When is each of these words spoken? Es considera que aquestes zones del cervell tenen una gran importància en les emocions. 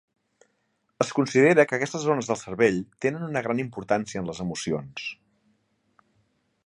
Es 1.03 1.11
considera 1.17 1.65
que 1.71 1.75
aquestes 1.77 2.07
zones 2.11 2.29
del 2.31 2.39
cervell 2.43 2.79
tenen 3.07 3.27
una 3.29 3.45
gran 3.49 3.63
importància 3.65 4.23
en 4.23 4.31
les 4.33 4.41
emocions. 4.47 5.09